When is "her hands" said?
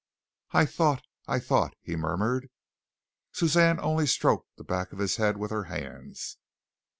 5.51-6.39